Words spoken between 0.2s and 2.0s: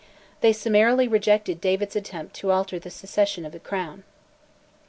They summarily rejected David's